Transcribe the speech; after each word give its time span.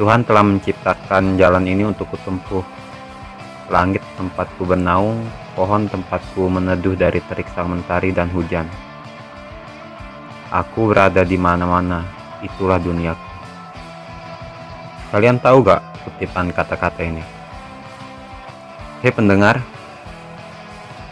Tuhan 0.00 0.24
telah 0.24 0.40
menciptakan 0.40 1.36
jalan 1.36 1.68
ini 1.68 1.84
untuk 1.84 2.08
kutempuh. 2.08 2.64
Langit 3.68 4.00
tempatku 4.16 4.64
bernaung, 4.64 5.20
pohon 5.52 5.92
tempatku 5.92 6.48
meneduh 6.48 6.96
dari 6.96 7.20
terik 7.28 7.44
sang 7.52 7.68
mentari 7.68 8.08
dan 8.08 8.32
hujan. 8.32 8.64
Aku 10.48 10.88
berada 10.88 11.20
di 11.20 11.36
mana-mana, 11.36 12.00
itulah 12.40 12.80
duniaku. 12.80 13.28
Kalian 15.12 15.36
tahu 15.36 15.68
gak 15.68 15.84
kutipan 16.08 16.48
kata-kata 16.48 17.04
ini? 17.04 17.20
Hei 19.04 19.12
pendengar, 19.12 19.60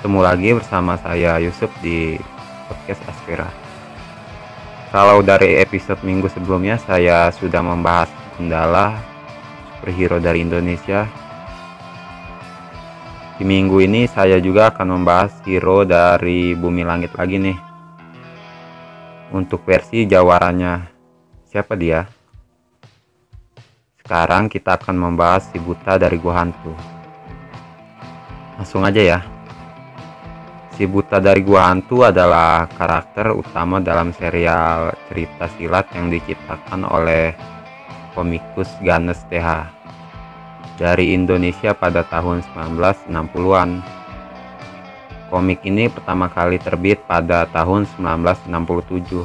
ketemu 0.00 0.20
lagi 0.24 0.48
bersama 0.56 0.96
saya 0.96 1.36
Yusuf 1.44 1.68
di 1.84 2.16
podcast 2.64 3.04
Aspira. 3.04 3.52
Kalau 4.88 5.20
dari 5.20 5.60
episode 5.60 6.00
minggu 6.00 6.32
sebelumnya 6.32 6.80
saya 6.80 7.28
sudah 7.36 7.60
membahas 7.60 8.08
Gundala, 8.38 8.94
superhero 9.74 10.22
dari 10.22 10.46
Indonesia. 10.46 11.02
Di 13.34 13.42
minggu 13.42 13.82
ini 13.82 14.06
saya 14.06 14.38
juga 14.38 14.70
akan 14.70 14.94
membahas 14.94 15.42
hero 15.42 15.82
dari 15.82 16.54
Bumi 16.54 16.86
Langit 16.86 17.18
lagi 17.18 17.42
nih. 17.42 17.58
Untuk 19.34 19.66
versi 19.66 20.06
jawarannya, 20.06 20.86
siapa 21.50 21.74
dia? 21.74 22.06
Sekarang 23.98 24.46
kita 24.46 24.78
akan 24.78 24.94
membahas 24.94 25.50
si 25.50 25.58
buta 25.58 25.98
dari 25.98 26.14
gua 26.22 26.38
hantu. 26.38 26.78
Langsung 28.54 28.86
aja 28.86 29.02
ya. 29.02 29.20
Si 30.78 30.86
buta 30.86 31.18
dari 31.18 31.42
gua 31.42 31.74
hantu 31.74 32.06
adalah 32.06 32.70
karakter 32.70 33.34
utama 33.34 33.82
dalam 33.82 34.14
serial 34.14 34.94
cerita 35.10 35.50
silat 35.58 35.90
yang 35.90 36.06
diciptakan 36.06 36.86
oleh 36.86 37.57
komikus 38.18 38.66
Ganes 38.82 39.22
TH 39.30 39.70
dari 40.74 41.14
Indonesia 41.14 41.70
pada 41.70 42.02
tahun 42.02 42.42
1960-an. 42.50 43.70
Komik 45.30 45.62
ini 45.62 45.86
pertama 45.86 46.26
kali 46.26 46.58
terbit 46.58 46.98
pada 47.06 47.46
tahun 47.46 47.86
1967 47.94 49.22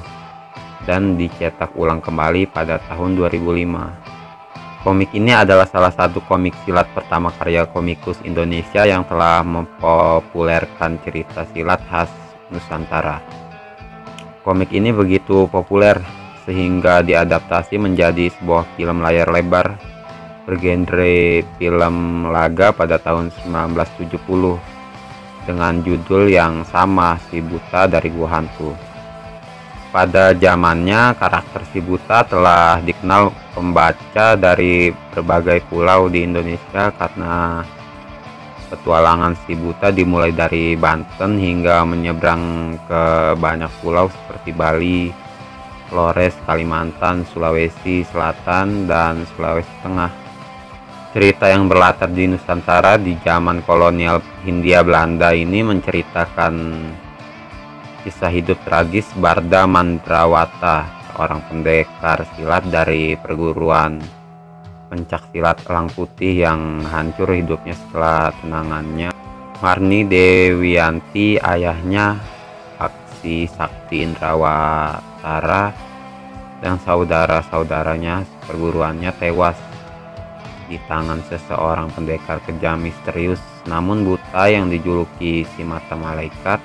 dan 0.86 1.18
dicetak 1.18 1.74
ulang 1.74 2.06
kembali 2.06 2.46
pada 2.54 2.78
tahun 2.86 3.18
2005. 3.18 4.86
Komik 4.86 5.16
ini 5.16 5.32
adalah 5.32 5.64
salah 5.66 5.96
satu 5.96 6.20
komik 6.28 6.54
silat 6.68 6.86
pertama 6.92 7.32
karya 7.34 7.66
komikus 7.66 8.20
Indonesia 8.22 8.84
yang 8.84 9.08
telah 9.08 9.42
mempopulerkan 9.42 11.02
cerita 11.02 11.48
silat 11.56 11.82
khas 11.88 12.12
Nusantara. 12.52 13.24
Komik 14.44 14.76
ini 14.76 14.92
begitu 14.92 15.48
populer 15.48 16.23
sehingga 16.44 17.04
diadaptasi 17.04 17.80
menjadi 17.80 18.32
sebuah 18.40 18.68
film 18.76 19.00
layar 19.00 19.32
lebar 19.32 19.80
bergenre 20.44 21.44
film 21.56 22.28
laga 22.28 22.76
pada 22.76 23.00
tahun 23.00 23.32
1970 23.48 24.60
dengan 25.48 25.74
judul 25.84 26.28
yang 26.32 26.64
sama 26.68 27.20
si 27.32 27.40
buta 27.44 27.88
dari 27.88 28.12
gua 28.12 28.40
hantu. 28.40 28.76
Pada 29.94 30.34
zamannya 30.34 31.14
karakter 31.16 31.62
si 31.70 31.78
buta 31.78 32.26
telah 32.26 32.82
dikenal 32.82 33.30
pembaca 33.54 34.34
dari 34.34 34.90
berbagai 35.14 35.62
pulau 35.70 36.10
di 36.10 36.26
Indonesia 36.26 36.90
karena 36.98 37.62
petualangan 38.74 39.38
si 39.46 39.54
buta 39.54 39.94
dimulai 39.94 40.34
dari 40.34 40.74
Banten 40.74 41.38
hingga 41.38 41.86
menyeberang 41.86 42.74
ke 42.90 43.04
banyak 43.38 43.70
pulau 43.86 44.10
seperti 44.10 44.50
Bali, 44.50 45.14
Flores, 45.94 46.34
Kalimantan, 46.50 47.22
Sulawesi 47.30 48.02
Selatan, 48.02 48.90
dan 48.90 49.30
Sulawesi 49.30 49.70
Tengah 49.86 50.10
cerita 51.14 51.46
yang 51.46 51.70
berlatar 51.70 52.10
di 52.10 52.26
Nusantara 52.26 52.98
di 52.98 53.14
zaman 53.22 53.62
kolonial 53.62 54.18
Hindia 54.42 54.82
Belanda 54.82 55.30
ini 55.30 55.62
menceritakan 55.62 56.54
kisah 58.02 58.34
hidup 58.34 58.58
tragis 58.66 59.06
Barda 59.14 59.70
Mandrawata, 59.70 60.90
seorang 61.14 61.46
pendekar 61.46 62.26
silat 62.34 62.66
dari 62.74 63.14
perguruan 63.14 64.02
pencak 64.90 65.30
silat 65.30 65.62
Elang 65.70 65.94
Putih 65.94 66.34
yang 66.50 66.82
hancur 66.90 67.30
hidupnya 67.30 67.78
setelah 67.78 68.34
tenangannya. 68.42 69.14
Marni 69.62 70.10
Dewianti, 70.10 71.38
ayahnya 71.38 72.18
Aksi 73.24 73.48
Sakti 73.48 74.04
Indrawatara 74.04 75.72
dan 76.60 76.76
saudara-saudaranya 76.84 78.28
perguruannya 78.44 79.16
tewas 79.16 79.56
di 80.68 80.76
tangan 80.92 81.24
seseorang 81.32 81.88
pendekar 81.96 82.44
kejam 82.44 82.84
misterius. 82.84 83.40
Namun 83.64 84.04
buta 84.04 84.52
yang 84.52 84.68
dijuluki 84.68 85.48
si 85.56 85.64
mata 85.64 85.96
malaikat 85.96 86.60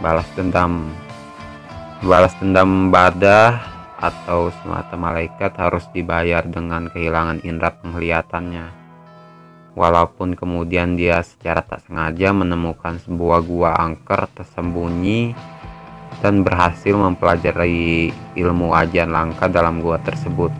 balas 0.00 0.24
dendam. 0.32 0.96
Balas 2.00 2.32
dendam 2.40 2.88
badah 2.88 3.60
atau 4.00 4.48
semata 4.64 4.96
malaikat 4.96 5.52
harus 5.60 5.84
dibayar 5.92 6.40
dengan 6.48 6.88
kehilangan 6.88 7.44
indera 7.44 7.76
penglihatannya 7.76 8.77
walaupun 9.78 10.34
kemudian 10.34 10.98
dia 10.98 11.22
secara 11.22 11.62
tak 11.62 11.86
sengaja 11.86 12.34
menemukan 12.34 12.98
sebuah 12.98 13.38
gua 13.46 13.78
angker 13.78 14.26
tersembunyi 14.34 15.38
dan 16.18 16.42
berhasil 16.42 16.98
mempelajari 16.98 18.10
ilmu 18.34 18.74
ajian 18.74 19.14
langka 19.14 19.46
dalam 19.46 19.78
gua 19.78 20.02
tersebut 20.02 20.50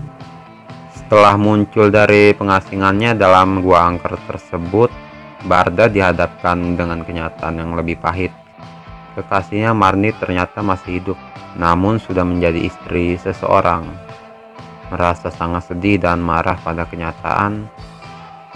setelah 1.08 1.40
muncul 1.40 1.88
dari 1.88 2.36
pengasingannya 2.36 3.16
dalam 3.16 3.64
gua 3.64 3.88
angker 3.88 4.12
tersebut, 4.28 4.92
Barda 5.48 5.88
dihadapkan 5.88 6.76
dengan 6.76 7.00
kenyataan 7.00 7.56
yang 7.56 7.72
lebih 7.72 7.96
pahit. 7.96 8.28
Kekasihnya 9.16 9.72
Marni 9.72 10.12
ternyata 10.12 10.60
masih 10.60 11.00
hidup, 11.00 11.18
namun 11.56 11.96
sudah 11.96 12.28
menjadi 12.28 12.60
istri 12.60 13.16
seseorang. 13.16 13.88
Merasa 14.92 15.32
sangat 15.32 15.72
sedih 15.72 15.96
dan 15.96 16.20
marah 16.20 16.60
pada 16.60 16.84
kenyataan, 16.84 17.72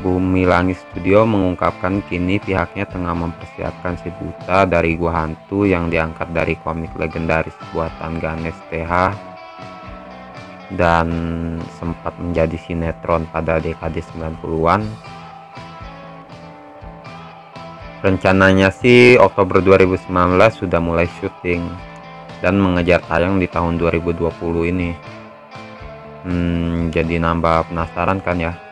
Bumi 0.00 0.48
Langit 0.48 0.80
Studio 0.80 1.28
mengungkapkan 1.28 2.00
kini 2.08 2.40
pihaknya 2.40 2.88
tengah 2.88 3.12
mempersiapkan 3.12 4.00
si 4.00 4.08
buta 4.08 4.64
dari 4.64 4.96
gua 4.96 5.24
hantu 5.24 5.68
yang 5.68 5.92
diangkat 5.92 6.32
dari 6.32 6.56
komik 6.64 6.88
legendaris 6.96 7.52
buatan 7.68 8.16
Ganes 8.16 8.56
TH 8.72 9.12
dan 10.72 11.08
sempat 11.76 12.16
menjadi 12.16 12.56
sinetron 12.56 13.28
pada 13.28 13.60
dekade 13.60 14.00
90-an. 14.16 14.88
Rencananya 18.00 18.72
sih 18.72 19.20
Oktober 19.20 19.60
2019 19.60 20.08
sudah 20.56 20.80
mulai 20.80 21.04
syuting 21.20 21.68
dan 22.40 22.56
mengejar 22.56 23.04
tayang 23.04 23.36
di 23.36 23.44
tahun 23.44 23.76
2020 23.76 24.72
ini. 24.72 24.96
Hmm, 26.24 26.88
jadi 26.88 27.20
nambah 27.20 27.68
penasaran 27.68 28.24
kan 28.24 28.40
ya? 28.40 28.69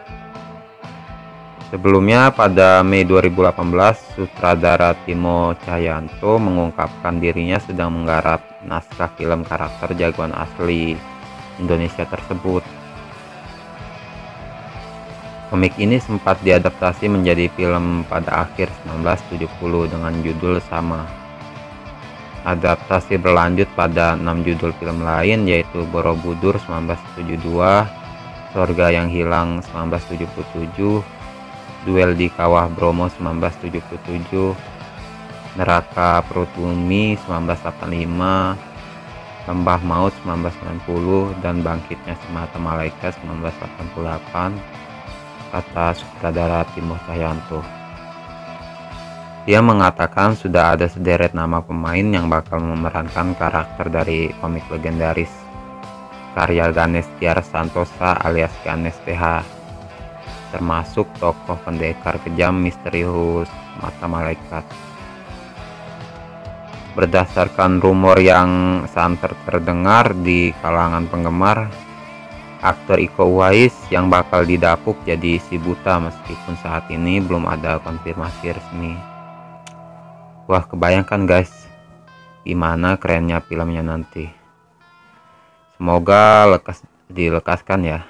Sebelumnya 1.68 2.32
pada 2.32 2.80
Mei 2.80 3.04
2018, 3.04 4.16
sutradara 4.16 4.96
Timo 5.04 5.52
Cahyanto 5.68 6.40
mengungkapkan 6.40 7.20
dirinya 7.20 7.60
sedang 7.60 7.92
menggarap 7.92 8.40
naskah 8.64 9.12
film 9.20 9.44
karakter 9.44 9.92
jagoan 9.92 10.32
asli 10.32 10.96
Indonesia 11.60 12.08
tersebut. 12.08 12.64
Komik 15.52 15.76
ini 15.76 16.00
sempat 16.00 16.40
diadaptasi 16.40 17.04
menjadi 17.12 17.52
film 17.52 18.08
pada 18.08 18.48
akhir 18.48 18.72
1970 18.88 19.92
dengan 19.92 20.12
judul 20.24 20.64
sama. 20.72 21.04
Adaptasi 22.48 23.20
berlanjut 23.20 23.68
pada 23.76 24.16
enam 24.16 24.40
judul 24.40 24.72
film 24.80 25.04
lain 25.04 25.44
yaitu 25.44 25.84
Borobudur 25.92 26.56
1972, 26.64 27.44
Sorga 28.56 28.88
yang 28.88 29.12
Hilang 29.12 29.60
1977, 29.68 31.17
Duel 31.88 32.12
di 32.12 32.29
Kawah 32.29 32.69
Bromo 32.69 33.08
1977, 33.08 35.56
Neraka 35.56 36.20
Perut 36.29 36.52
Bumi 36.52 37.17
1985, 37.17 39.49
Lembah 39.49 39.81
Maut 39.81 40.12
1990, 40.20 41.40
dan 41.40 41.64
Bangkitnya 41.64 42.12
Semata 42.20 42.61
Malaikat 42.61 43.17
1988, 43.25 44.52
kata 45.49 45.96
sutradara 45.96 46.69
Timo 46.76 47.00
Cahyanto. 47.08 47.64
Dia 49.49 49.64
mengatakan 49.64 50.37
sudah 50.37 50.76
ada 50.76 50.93
sederet 50.93 51.32
nama 51.32 51.64
pemain 51.64 52.05
yang 52.05 52.29
bakal 52.29 52.61
memerankan 52.61 53.32
karakter 53.32 53.88
dari 53.88 54.29
komik 54.44 54.69
legendaris 54.69 55.32
karya 56.37 56.69
Ganes 56.69 57.08
Tiar 57.17 57.40
Santosa 57.40 58.12
alias 58.20 58.52
Ganes 58.61 58.93
TH 59.08 59.56
termasuk 60.50 61.08
tokoh 61.20 61.56
pendekar 61.64 62.20
kejam 62.24 62.56
misterius 62.58 63.48
mata 63.80 64.06
malaikat. 64.08 64.64
Berdasarkan 66.98 67.78
rumor 67.78 68.18
yang 68.18 68.82
santer 68.90 69.30
terdengar 69.46 70.18
di 70.18 70.50
kalangan 70.58 71.06
penggemar, 71.06 71.70
aktor 72.58 72.98
Iko 72.98 73.38
Uwais 73.38 73.74
yang 73.94 74.10
bakal 74.10 74.42
didapuk 74.42 74.98
jadi 75.06 75.38
si 75.38 75.62
buta 75.62 76.02
meskipun 76.02 76.58
saat 76.58 76.90
ini 76.90 77.22
belum 77.22 77.46
ada 77.46 77.78
konfirmasi 77.86 78.50
resmi. 78.50 78.98
Wah 80.50 80.64
kebayangkan 80.66 81.28
guys, 81.28 81.52
gimana 82.42 82.98
kerennya 82.98 83.38
filmnya 83.46 83.86
nanti. 83.86 84.26
Semoga 85.78 86.50
lekas 86.50 86.82
dilekaskan 87.06 87.80
ya. 87.86 88.00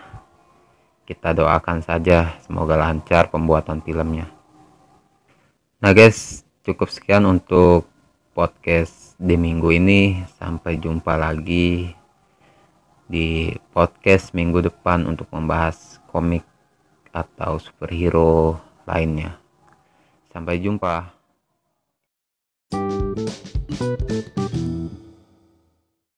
Kita 1.09 1.33
doakan 1.33 1.81
saja 1.81 2.37
semoga 2.45 2.77
lancar 2.77 3.33
pembuatan 3.33 3.81
filmnya. 3.81 4.29
Nah 5.81 5.97
guys, 5.97 6.45
cukup 6.61 6.93
sekian 6.93 7.25
untuk 7.25 7.89
podcast 8.37 9.17
di 9.17 9.41
minggu 9.41 9.73
ini. 9.73 10.21
Sampai 10.37 10.77
jumpa 10.77 11.17
lagi 11.17 11.89
di 13.09 13.57
podcast 13.73 14.37
minggu 14.37 14.69
depan 14.69 15.09
untuk 15.09 15.33
membahas 15.33 15.97
komik 16.13 16.45
atau 17.09 17.57
superhero 17.57 18.61
lainnya. 18.85 19.41
Sampai 20.29 20.61
jumpa. 20.61 21.18